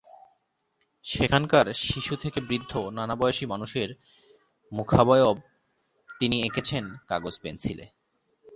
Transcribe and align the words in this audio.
সেখানকার 1.05 1.65
শিশু 1.83 2.13
থেকে 2.15 2.39
বৃদ্ধ 2.41 2.71
নানা 2.97 3.15
বয়সী 3.15 3.45
মানুষের 3.45 3.89
মুখাবয়ব 4.71 5.37
তিনি 6.19 6.37
এঁকেছেন 6.41 6.83
কাগজ-পেনসিলে। 7.07 7.85